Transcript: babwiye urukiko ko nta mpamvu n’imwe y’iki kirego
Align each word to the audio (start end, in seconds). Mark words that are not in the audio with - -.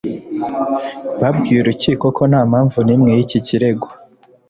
babwiye 1.21 1.59
urukiko 1.61 2.05
ko 2.17 2.23
nta 2.31 2.41
mpamvu 2.49 2.77
n’imwe 2.83 3.09
y’iki 3.17 3.39
kirego 3.47 3.87